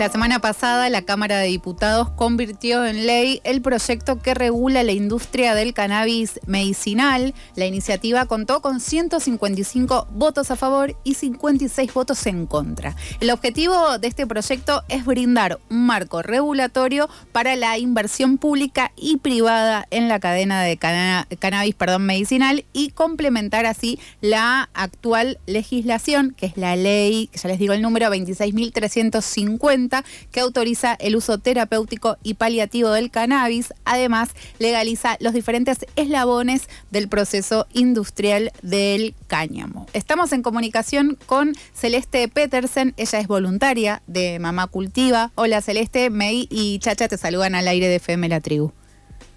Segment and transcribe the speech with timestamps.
[0.00, 4.92] La semana pasada la Cámara de Diputados convirtió en ley el proyecto que regula la
[4.92, 7.34] industria del cannabis medicinal.
[7.54, 12.96] La iniciativa contó con 155 votos a favor y 56 votos en contra.
[13.20, 19.18] El objetivo de este proyecto es brindar un marco regulatorio para la inversión pública y
[19.18, 26.46] privada en la cadena de cannabis perdón, medicinal y complementar así la actual legislación, que
[26.46, 29.89] es la ley, ya les digo el número 26.350
[30.32, 33.72] que autoriza el uso terapéutico y paliativo del cannabis.
[33.84, 39.86] Además, legaliza los diferentes eslabones del proceso industrial del cáñamo.
[39.92, 42.94] Estamos en comunicación con Celeste Petersen.
[42.96, 45.32] Ella es voluntaria de Mamá Cultiva.
[45.34, 48.72] Hola Celeste, May y Chacha te saludan al aire de FM La Tribu.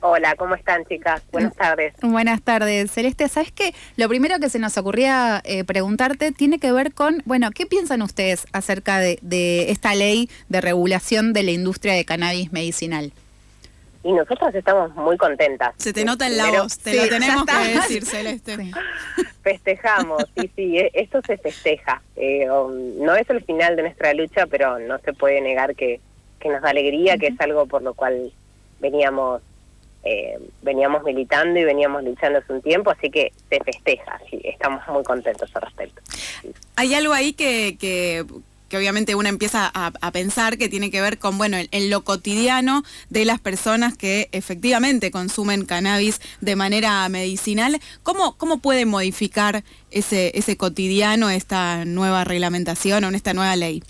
[0.06, 1.22] Hola, ¿cómo están chicas?
[1.32, 1.94] Buenas tardes.
[2.02, 2.92] Buenas tardes.
[2.92, 3.74] Celeste, ¿sabes qué?
[3.96, 8.02] Lo primero que se nos ocurría eh, preguntarte tiene que ver con, bueno, ¿qué piensan
[8.02, 9.18] ustedes acerca de,
[9.70, 13.14] esta ley de regulación de la industria de cannabis medicinal?
[14.04, 15.74] Y nosotros estamos muy contentas.
[15.78, 18.72] Se te nota en la voz, te lo tenemos que decir, Celeste.
[19.42, 22.02] Festejamos, sí, sí, e, esto se festeja.
[22.18, 26.02] Eh, no es el final de nuestra lucha, pero no se puede negar que,
[26.42, 28.34] que nos da alegría, que es algo por lo cual
[28.82, 29.42] veníamos
[30.04, 34.86] eh, veníamos militando y veníamos luchando hace un tiempo, así que se festeja, sí, estamos
[34.90, 36.02] muy contentos al respecto.
[36.76, 38.26] Hay algo ahí que, que,
[38.76, 43.24] obviamente uno empieza a, pensar que tiene que ver con, bueno, en, lo cotidiano de
[43.24, 47.80] las personas que efectivamente consumen cannabis de manera medicinal.
[48.02, 53.84] ¿Cómo, cómo puede modificar ese, ese cotidiano esta nueva reglamentación o esta nueva ley?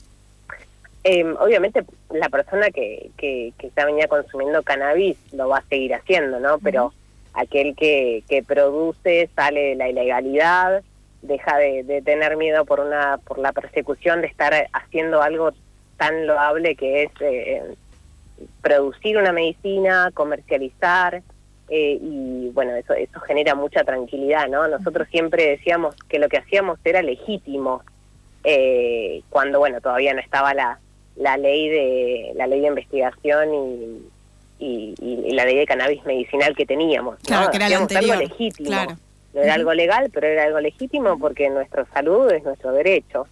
[1.06, 5.94] Eh, obviamente la persona que, que, que ya venía consumiendo cannabis lo va a seguir
[5.94, 6.60] haciendo, ¿no?
[6.60, 6.94] Pero
[7.34, 10.84] aquel que, que produce sale de la ilegalidad,
[11.24, 15.52] deja de, tener miedo por una por la persecución de estar haciendo algo
[15.98, 17.64] tan loable que es eh,
[18.62, 21.24] producir una medicina, comercializar
[21.70, 24.68] eh, y bueno eso eso genera mucha tranquilidad, ¿no?
[24.68, 27.84] Nosotros siempre decíamos que lo que hacíamos era legítimo
[28.44, 30.80] eh, cuando bueno todavía no estaba la
[31.16, 36.66] la ley de la ley de investigación y, y, la ley de cannabis medicinal que
[36.66, 37.18] teníamos.
[37.20, 38.70] Claro, que era algo legítimo.
[39.34, 43.28] No era algo legal, pero era algo legítimo porque nuestra salud es nuestro derecho.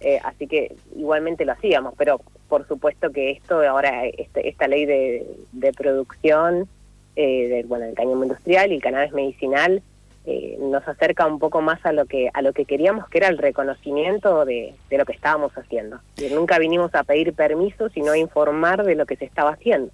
[0.00, 4.84] Eh, así que igualmente lo hacíamos, pero por supuesto que esto ahora, este, esta ley
[4.84, 6.68] de, de producción
[7.14, 9.82] eh, del, bueno, del cáñamo industrial y el cannabis medicinal
[10.24, 13.28] eh, nos acerca un poco más a lo que a lo que queríamos que era
[13.28, 16.00] el reconocimiento de, de lo que estábamos haciendo.
[16.16, 19.90] Y nunca vinimos a pedir permiso, sino a informar de lo que se estaba haciendo.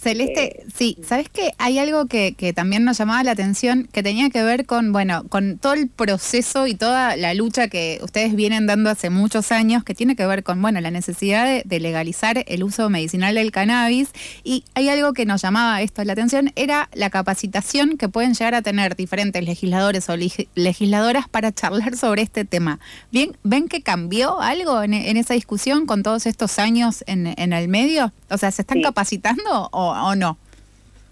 [0.00, 1.52] Celeste, sí, ¿sabes qué?
[1.58, 5.24] Hay algo que, que, también nos llamaba la atención que tenía que ver con, bueno,
[5.28, 9.84] con todo el proceso y toda la lucha que ustedes vienen dando hace muchos años,
[9.84, 14.10] que tiene que ver con, bueno, la necesidad de, legalizar el uso medicinal del cannabis.
[14.44, 18.54] Y hay algo que nos llamaba esto la atención, era la capacitación que pueden llegar
[18.54, 20.16] a tener diferentes legisladores o
[20.54, 22.78] legisladoras para charlar sobre este tema.
[23.10, 27.68] Bien, ¿Ven que cambió algo en, esa discusión con todos estos años en, en el
[27.68, 28.12] medio?
[28.32, 30.38] O sea, ¿se están capacitando o, no?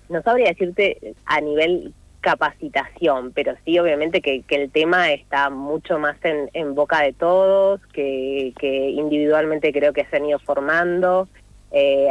[0.09, 6.17] No sabría decirte a nivel capacitación, pero sí obviamente que, el tema está mucho más
[6.23, 8.53] en, boca de todos, que,
[8.95, 11.29] individualmente creo que se han ido formando.
[11.73, 12.11] Eh,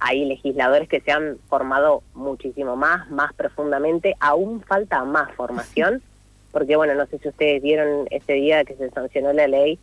[0.00, 6.02] hay legisladores que se han formado muchísimo más, más profundamente, aún falta más formación,
[6.52, 9.78] porque bueno, no sé si ustedes vieron ese día que se sancionó la ley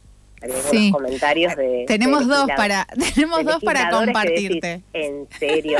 [0.70, 0.92] sí.
[0.92, 2.86] comentarios de tenemos dos para
[3.16, 4.82] tenemos dos para compartirte.
[4.94, 5.78] en serio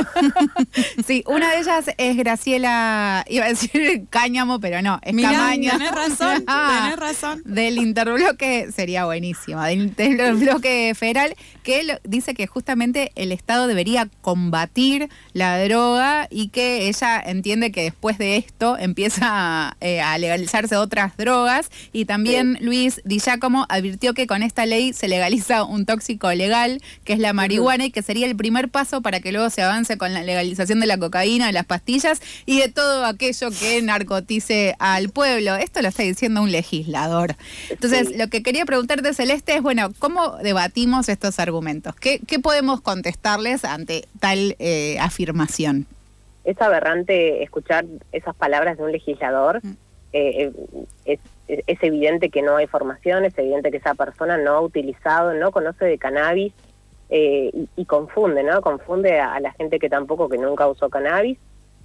[1.06, 5.72] sí una de ellas es Graciela iba a decir cáñamo pero no es Camaño.
[5.72, 7.42] tenés razón ah, tenés razón.
[7.44, 15.08] del interbloque sería buenísimo del interbloque federal que dice que justamente el Estado debería combatir
[15.32, 21.16] la droga y que ella entiende que después de esto empieza eh, a legalizarse otras
[21.16, 21.70] drogas.
[21.92, 26.82] Y también Luis Di Giacomo advirtió que con esta ley se legaliza un tóxico legal,
[27.04, 29.96] que es la marihuana, y que sería el primer paso para que luego se avance
[29.96, 34.76] con la legalización de la cocaína, de las pastillas y de todo aquello que narcotice
[34.78, 35.56] al pueblo.
[35.56, 37.34] Esto lo está diciendo un legislador.
[37.70, 41.94] Entonces, lo que quería preguntarte, Celeste, es, bueno, ¿cómo debatimos estos argumentos?
[41.96, 45.86] ¿Qué, podemos contestarles ante tal eh, afirmación?
[46.44, 49.60] Es aberrante escuchar esas palabras de un legislador.
[49.62, 49.76] Mm.
[50.12, 50.52] Eh,
[51.06, 51.18] eh,
[51.66, 55.50] es, evidente que no hay formación, es evidente que esa persona no ha utilizado, no
[55.50, 56.52] conoce de cannabis,
[57.10, 58.62] eh, y, confunde, ¿no?
[58.62, 61.38] Confunde a, la gente que tampoco, que nunca usó cannabis.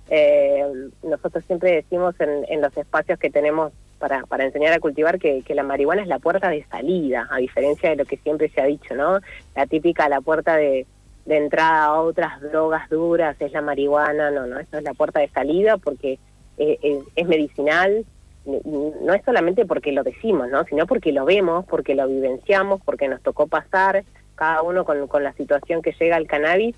[0.09, 0.63] Eh,
[1.03, 5.63] nosotros siempre decimos en, los espacios que tenemos para, para enseñar a cultivar que, la
[5.63, 8.95] marihuana es la puerta de salida, a diferencia de lo que siempre se ha dicho,
[8.95, 9.19] ¿no?
[9.53, 10.85] La típica, la puerta de,
[11.25, 15.27] entrada a otras drogas duras es la marihuana, no, no, eso es la puerta de
[15.27, 16.19] salida porque
[16.57, 18.05] eh, es medicinal,
[18.47, 20.63] no es solamente porque lo decimos, ¿no?
[20.65, 24.03] sino porque lo vemos, porque lo vivenciamos, porque nos tocó pasar,
[24.35, 26.75] cada uno con, la situación que llega al cannabis,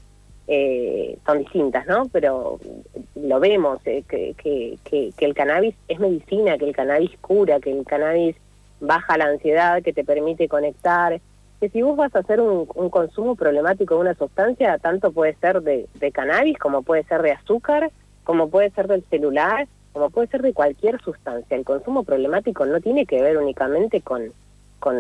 [0.48, 2.08] eh, son distintas, ¿no?
[2.12, 2.60] Pero
[3.14, 4.80] lo vemos, eh, que, que,
[5.16, 8.36] que, el cannabis es medicina, que el cannabis cura, que el cannabis
[8.80, 11.22] baja la ansiedad, que te permite conectar,
[11.60, 15.62] que si vos vas a hacer un, consumo problemático de una sustancia, tanto puede ser
[15.62, 17.92] de cannabis como puede ser de azúcar,
[18.24, 21.58] como puede ser del celular, como puede ser de cualquier sustancia.
[21.58, 24.32] El consumo problemático no tiene que ver únicamente con,
[24.80, 24.96] con,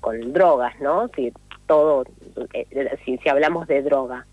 [0.00, 1.08] con, drogas, ¿no?
[1.14, 1.32] Si
[1.66, 2.04] todo,
[2.52, 4.26] eh, si, si hablamos de droga.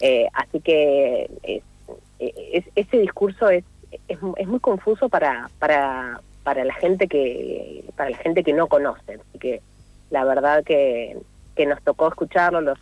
[0.00, 3.64] Eh, así que es, ese discurso es,
[4.08, 8.66] es, es, muy confuso para, para, para la gente que para la gente que no
[8.66, 9.14] conoce.
[9.14, 9.62] Así que
[10.10, 11.18] la verdad que,
[11.54, 12.74] que nos tocó escucharlo, lo,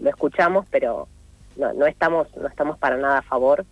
[0.00, 1.08] lo escuchamos, pero
[1.56, 3.64] no, no estamos no estamos para nada a favor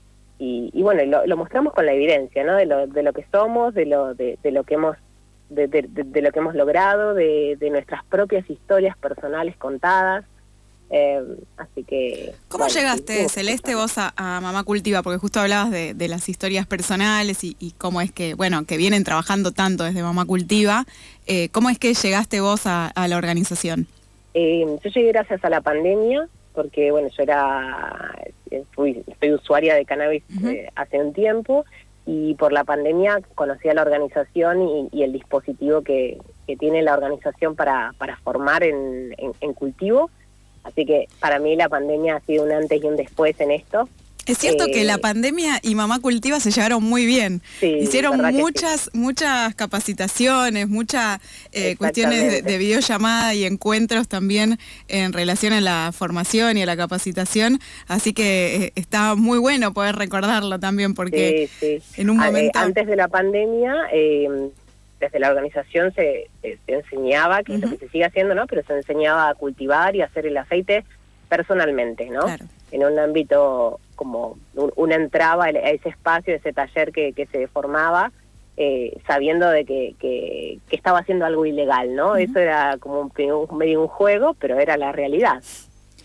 [0.42, 2.56] y, bueno, lo, mostramos con la evidencia, ¿no?
[2.56, 4.96] De lo, de lo que somos, de lo, de, lo que hemos
[5.50, 5.66] de,
[6.22, 10.24] lo que hemos logrado, de, nuestras propias historias personales contadas.
[10.88, 11.22] Eh,
[11.58, 12.32] así que...
[12.48, 15.02] ¿Cómo llegaste, Celeste, vos a, Mamá Cultiva?
[15.02, 19.52] Porque justo hablabas de, las historias personales y, cómo es que, bueno, que vienen trabajando
[19.52, 20.86] tanto desde Mamá Cultiva.
[21.26, 23.86] Eh, ¿Cómo es que llegaste vos a, la organización?
[24.32, 28.16] Eh, yo llegué gracias a la pandemia, porque, bueno, yo era
[28.72, 31.64] fui, soy usuaria de cannabis eh, hace un tiempo
[32.06, 36.94] y por la pandemia conocí a la organización y, el dispositivo que, que, tiene la
[36.94, 40.10] organización para, para formar en, en cultivo.
[40.64, 43.88] Así que para mí la pandemia ha sido un antes y un después en esto.
[44.30, 47.42] Es cierto que la eh, pandemia y Mamá Cultiva se llevaron muy bien.
[47.60, 55.60] Hicieron muchas, muchas capacitaciones, muchas eh, cuestiones de, videollamada y encuentros también en relación a
[55.60, 57.58] la formación y a la capacitación.
[57.88, 61.48] Así que eh, está muy bueno poder recordarlo también porque
[61.96, 62.56] en un momento...
[62.56, 63.88] antes de la pandemia
[65.00, 66.28] desde la organización se,
[66.68, 68.46] enseñaba, que es lo que se sigue haciendo, ¿no?
[68.46, 70.84] Pero se enseñaba a cultivar y hacer el aceite
[71.28, 72.26] personalmente, ¿no?
[72.70, 74.38] En un ámbito como
[74.76, 78.12] una entraba a ese espacio, ese taller que, que se formaba,
[78.56, 82.16] eh, sabiendo de que, que, estaba haciendo algo ilegal, ¿no?
[82.16, 85.42] Eso era como un, medio un juego, pero era la realidad.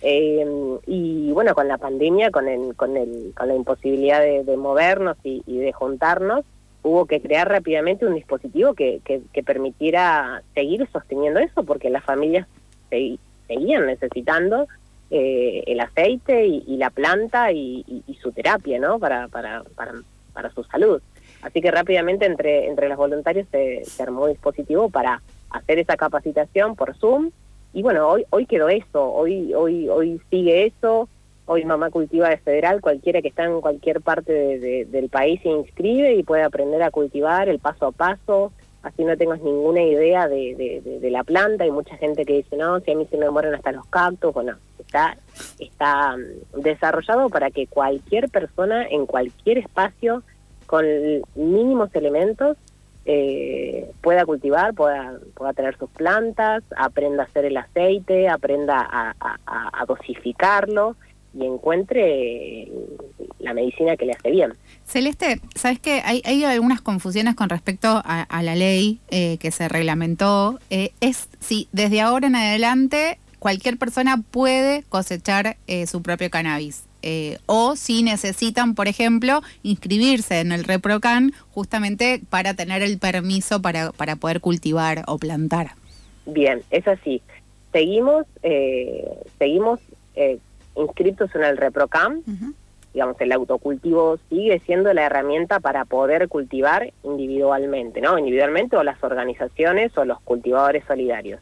[0.02, 0.46] Eh,
[0.88, 5.42] y bueno, con la pandemia, con, el, con, el, con la imposibilidad de, movernos y,
[5.46, 6.44] de juntarnos,
[6.84, 12.46] hubo que crear rápidamente un dispositivo que, que, permitiera seguir sosteniendo eso, porque las familias
[12.90, 14.68] seguían necesitando
[15.16, 19.00] eh, el aceite y, la planta y, su terapia, ¿no?
[19.00, 19.94] Para, para, para,
[20.34, 21.02] para, su salud.
[21.42, 26.76] Así que rápidamente entre, entre los voluntarios se, armó un dispositivo para hacer esa capacitación
[26.76, 27.32] por Zoom.
[27.74, 31.08] Y bueno, hoy, hoy quedó eso, hoy, hoy, hoy sigue eso.
[31.48, 36.16] Hoy Mamá Cultiva de Federal, cualquiera que está en cualquier parte del país se inscribe
[36.16, 38.52] y puede aprender a cultivar el paso a paso,
[38.82, 41.64] así no tengas ninguna idea de, de, la planta.
[41.64, 44.34] Hay mucha gente que dice, no, si a mí se me mueren hasta los cactus,
[44.34, 50.24] bueno, está, mm, desarrollado para que cualquier persona en cualquier espacio
[50.66, 50.86] con
[51.36, 52.58] mínimos elementos
[53.08, 59.86] eh, pueda cultivar, pueda, pueda tener sus plantas, aprenda a hacer el aceite, aprenda a,
[59.86, 60.96] dosificarlo
[61.36, 62.68] y encuentre
[63.38, 64.54] la medicina que le hace bien.
[64.86, 66.02] Celeste, ¿sabes qué?
[66.04, 70.60] Hay, hay algunas confusiones con respecto a, la ley eh, que se reglamentó.
[70.72, 76.88] Eh, es si desde ahora en adelante cualquier persona puede cosechar eh, su propio cannabis.
[77.04, 83.62] Eh, o si necesitan, por ejemplo, inscribirse en el ReproCan justamente para tener el permiso
[83.62, 85.74] para, para poder cultivar o plantar.
[86.26, 87.22] Bien, es así.
[87.72, 89.06] Seguimos, eh,
[89.38, 89.80] seguimos
[90.76, 92.24] inscritos en el ReproCam.
[92.96, 98.18] Digamos, el autocultivo sigue siendo la herramienta para poder cultivar individualmente, ¿no?
[98.18, 101.42] Individualmente o las organizaciones o los cultivadores solidarios.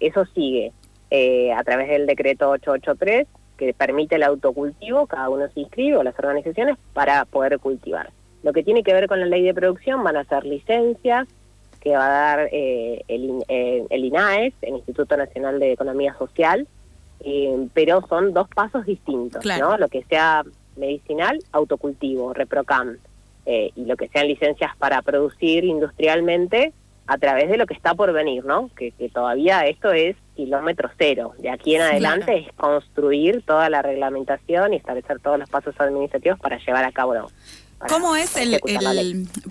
[0.00, 0.72] Eso sigue.
[1.18, 6.02] Eh, a través del decreto 883 que permite el autocultivo, cada uno se inscribe o
[6.02, 8.10] las organizaciones para poder cultivar.
[8.42, 11.26] Lo que tiene que ver con la ley de producción van a ser licencias
[11.80, 16.68] que va a dar eh, el, eh, el, INAES, el Instituto Nacional de Economía Social,
[17.72, 19.78] pero son dos pasos distintos, ¿no?
[19.78, 20.44] Lo que sea
[20.76, 22.98] medicinal, autocultivo, reprocam,
[23.46, 26.74] y lo que sean licencias para producir industrialmente,
[27.06, 28.70] a través de lo que está por venir, ¿no?
[28.76, 31.34] Que, todavía esto es kilómetro cero.
[31.38, 36.38] De aquí en adelante es construir toda la reglamentación y establecer todos los pasos administrativos
[36.38, 37.14] para llevar a cabo.
[37.14, 37.28] ¿no?
[37.88, 38.58] ¿Cómo es el,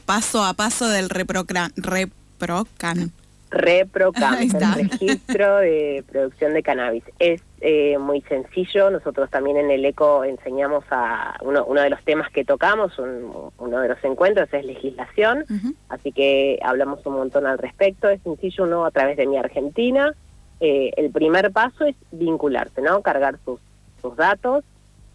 [0.06, 1.72] paso a paso del reprocan?
[1.76, 3.12] reprocan?
[3.50, 7.04] ReproCam, el registro de producción de cannabis.
[7.20, 12.04] Es eh, muy sencillo, nosotros también en el ECO enseñamos a uno, uno de los
[12.04, 15.46] temas que tocamos, uno de los encuentros es legislación,
[15.90, 20.14] así que hablamos un montón al respecto, es sencillo uno a través de mi Argentina.
[20.60, 23.02] Eh, el primer paso es vincularse, ¿no?
[23.02, 23.60] Cargar sus,
[24.02, 24.64] sus datos,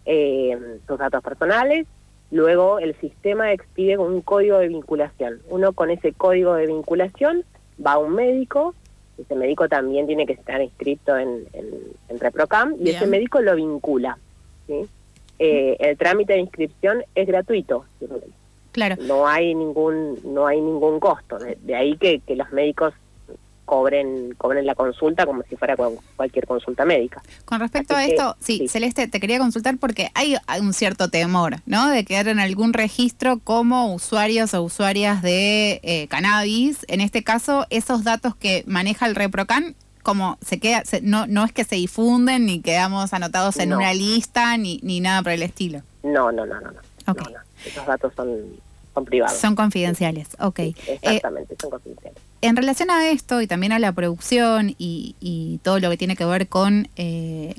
[0.05, 1.87] eh, sus datos personales,
[2.31, 5.41] luego el sistema expide un código de vinculación.
[5.49, 7.45] Uno con ese código de vinculación
[7.85, 8.75] va a un médico,
[9.19, 14.19] ese médico también tiene que estar inscrito en, en, ReproCam y ese médico lo vincula.
[15.39, 17.85] Eh, el trámite de inscripción es gratuito.
[18.73, 18.97] Claro.
[19.03, 21.39] No hay ningún no hay ningún costo.
[21.39, 22.95] De, ahí que, que los médicos
[23.71, 25.77] cobren, cobren la consulta como si fuera
[26.17, 27.23] cualquier consulta médica.
[27.45, 31.89] Con respecto a esto, sí, Celeste, te quería consultar porque hay un cierto temor, ¿no?
[31.89, 36.85] De quedar en algún registro como usuarios o usuarias de eh, cannabis.
[36.89, 41.53] En este caso, esos datos que maneja el ReproCan como se queda, no, no es
[41.53, 45.83] que se difunden ni quedamos anotados en una lista ni, ni nada por el estilo.
[46.03, 46.73] No, no, no, no.
[46.73, 47.15] no,
[47.65, 48.29] Esos datos son,
[48.95, 49.37] son privados.
[49.37, 50.61] Son confidenciales, ok.
[50.87, 52.21] exactamente, son confidenciales.
[52.43, 56.25] En relación a esto y también a la producción y, todo lo que tiene que
[56.25, 57.55] ver con eh,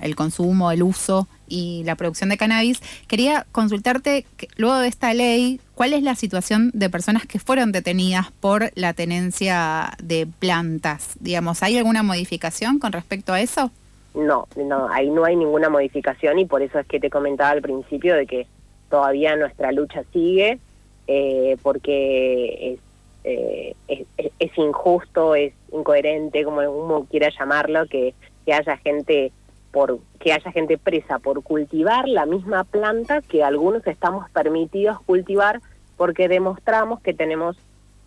[0.00, 4.24] el consumo, el uso y la producción de cannabis, quería consultarte,
[4.56, 8.92] luego de esta ley, ¿cuál es la situación de personas que fueron detenidas por la
[8.94, 11.16] tenencia de plantas?
[11.18, 13.72] Digamos, ¿hay alguna modificación con respecto a eso?
[14.14, 17.62] No, no, ahí no hay ninguna modificación y por eso es que te comentaba al
[17.62, 18.46] principio de que
[18.92, 20.58] todavía nuestra lucha sigue,
[21.06, 22.80] eh, porque es
[23.24, 29.32] eh, es, injusto, es incoherente, como uno quiera llamarlo, que, que haya gente
[29.70, 35.60] por que haya gente presa por cultivar la misma planta que algunos estamos permitidos cultivar
[35.96, 37.56] porque demostramos que tenemos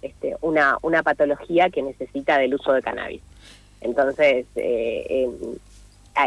[0.03, 3.23] este, una, una patología que necesita del uso de cannabis.
[3.81, 5.27] Entonces, eh,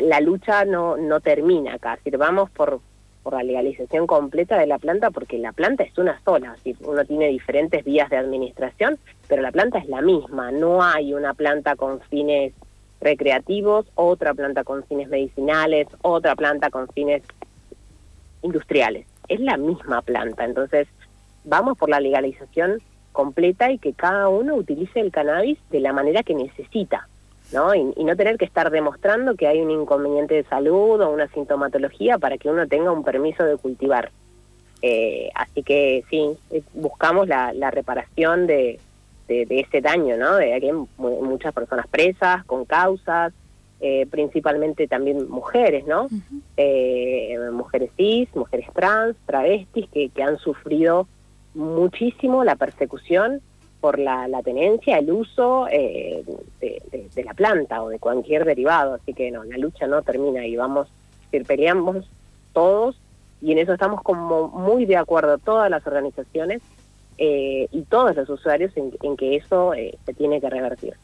[0.03, 1.99] la lucha no, no termina acá.
[2.03, 2.81] Sirvamos por,
[3.23, 7.29] por la legalización completa de la planta, porque la planta es una sola, uno tiene
[7.29, 12.01] diferentes vías de administración, pero la planta es la misma, no hay una planta con
[12.01, 12.53] fines
[13.01, 17.23] recreativos, otra planta con fines medicinales, otra planta con fines
[18.43, 20.89] industriales, es la misma planta, entonces
[21.45, 22.81] vamos por la legalización
[23.13, 27.09] completa y que cada uno utilice el cannabis de la manera que necesita.
[27.53, 27.75] ¿No?
[27.75, 32.19] Y, no tener que estar demostrando que hay un inconveniente de salud o una sintomatología
[32.19, 34.11] para que uno tenga un permiso de cultivar.
[34.83, 36.37] Eh, así que sí,
[36.75, 38.79] buscamos la, reparación de,
[39.27, 40.37] de, ese daño, ¿no?
[40.37, 43.33] De que hay muchas personas presas, con causas,
[43.81, 46.09] eh, principalmente también mujeres, ¿no?
[46.57, 51.07] Eh, mujeres cis, mujeres trans, travestis, que, que han sufrido
[51.55, 53.41] muchísimo la persecución
[53.81, 56.25] por la, tenencia, el uso eh,
[56.61, 58.95] de, la planta o de cualquier derivado.
[58.95, 60.89] Así que no, la lucha no termina y vamos,
[61.31, 62.07] si peleamos
[62.53, 62.97] todos
[63.41, 66.61] y en eso estamos como muy de acuerdo todas las organizaciones
[67.19, 70.95] eh, y todos los usuarios en, que eso eh, se tiene que revertir.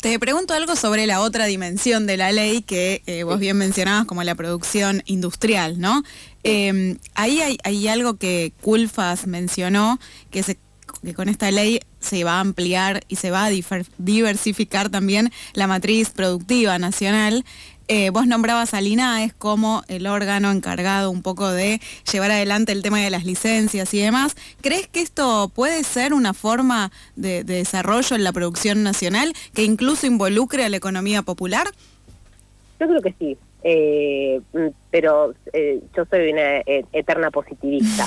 [0.00, 4.22] Te pregunto algo sobre la otra dimensión de la ley que vos bien mencionabas como
[4.24, 6.02] la producción industrial, ¿no?
[6.44, 9.98] ahí hay, hay, algo que Culfas mencionó,
[10.30, 10.56] que se
[11.02, 13.50] que con esta ley se va a ampliar y se va a
[13.98, 17.44] diversificar también la matriz productiva nacional.
[17.88, 22.82] Eh, vos nombrabas a Linaes como el órgano encargado un poco de llevar adelante el
[22.82, 24.34] tema de las licencias y demás.
[24.60, 30.06] ¿Crees que esto puede ser una forma de, desarrollo en la producción nacional que incluso
[30.06, 31.68] involucre a la economía popular?
[32.80, 34.40] Yo creo que sí, eh,
[34.90, 38.06] pero eh, yo soy una eterna positivista.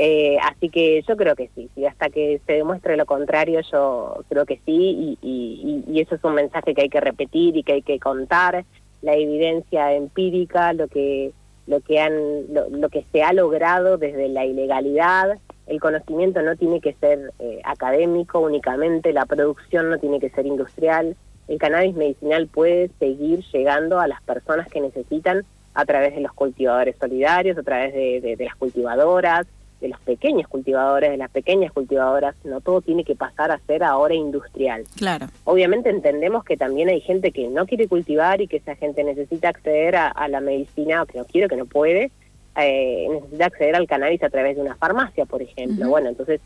[0.00, 4.46] Eh, así que yo creo que sí, hasta que se demuestre lo contrario, yo creo
[4.46, 7.98] que sí, y, eso es un mensaje que hay que repetir y que hay que
[7.98, 8.64] contar,
[9.02, 11.32] la evidencia empírica, lo que,
[11.66, 12.12] lo que, han,
[12.52, 17.60] lo, que se ha logrado desde la ilegalidad, el conocimiento no tiene que ser eh,
[17.64, 21.16] académico únicamente, la producción no tiene que ser industrial,
[21.48, 26.32] el cannabis medicinal puede seguir llegando a las personas que necesitan a través de los
[26.32, 29.46] cultivadores solidarios, a través de las cultivadoras,
[29.80, 33.84] de los pequeños cultivadores, de las pequeñas cultivadoras, no todo tiene que pasar a ser
[33.84, 34.84] ahora industrial.
[34.96, 35.26] Claro.
[35.44, 39.48] Obviamente entendemos que también hay gente que no quiere cultivar y que esa gente necesita
[39.48, 42.10] acceder a, la medicina, o que no quiere, que no puede,
[42.56, 45.88] eh, necesita acceder al cannabis a través de una farmacia, por ejemplo.
[45.88, 46.40] Bueno, entonces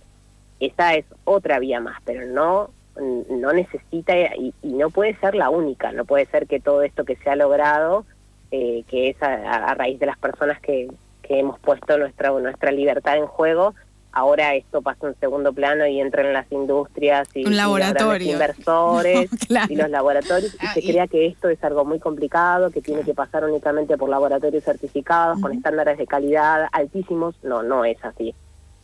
[0.61, 2.71] esa es otra vía más, pero no
[3.01, 7.17] no necesita y, no puede ser la única, no puede ser que todo esto que
[7.17, 8.05] se ha logrado,
[8.51, 10.89] eh, que es a, raíz de las personas que,
[11.33, 13.75] que hemos puesto nuestra, nuestra libertad en juego,
[14.13, 18.27] ahora esto pasa en segundo plano y entra en las industrias y, Un laboratorio.
[18.27, 19.31] los inversores
[19.71, 23.03] y los laboratorios y ah, se crea que esto es algo muy complicado, que tiene
[23.03, 27.35] que pasar únicamente por laboratorios certificados, con estándares de calidad altísimos.
[27.43, 28.35] No, no es así.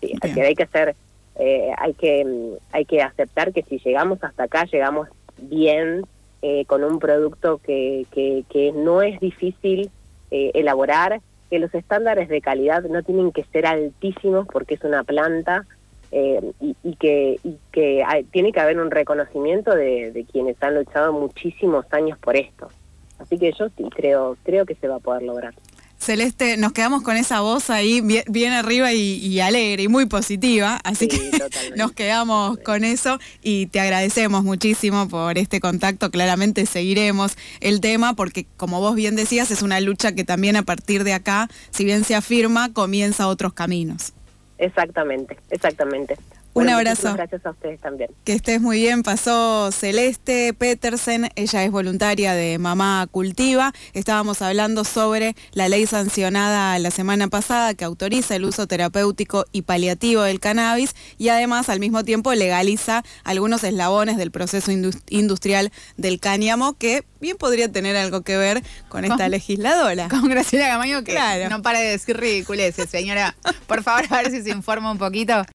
[0.00, 0.97] Sí, que hay que hacer,
[1.35, 2.25] eh, hay que
[2.73, 6.07] hay que aceptar que si llegamos hasta acá, llegamos bien,
[6.40, 9.90] eh, con un producto que, que, que no es difícil
[10.31, 15.05] eh, elaborar, que los estándares de calidad no tienen que ser altísimos porque es una
[15.05, 15.67] planta
[16.11, 21.12] eh, y, que, y que tiene que haber un reconocimiento de, de, quienes han luchado
[21.12, 22.69] muchísimos años por esto.
[23.19, 25.55] Así que yo creo, creo que se va a poder lograr.
[25.99, 31.09] Celeste, nos quedamos con esa voz ahí bien, arriba y, alegre y muy positiva, así
[31.09, 31.19] que
[31.76, 36.11] nos quedamos con eso y te agradecemos muchísimo por este contacto.
[36.11, 40.62] Claramente seguiremos el tema porque, como vos bien decías, es una lucha que también a
[40.62, 44.12] partir de acá, si bien se afirma, comienza otros caminos.
[44.59, 46.17] Exactamente, exactamente.
[46.55, 47.14] Un abrazo.
[47.14, 48.11] Gracias a ustedes también.
[48.25, 49.02] Que estés muy bien.
[49.02, 53.73] Pasó Celeste Petersen, ella es voluntaria de Mamá Cultiva.
[53.93, 59.62] Estábamos hablando sobre la ley sancionada la semana pasada que autoriza el uso terapéutico y
[59.62, 64.73] paliativo del cannabis y además al mismo tiempo legaliza algunos eslabones del proceso
[65.09, 70.09] industrial del cáñamo que bien podría tener algo que ver con esta legisladora.
[70.09, 73.37] Con Graciela Gamaño que no para de decir ridiculeces, señora.
[73.67, 75.47] Por favor, a ver si se informa un poquito.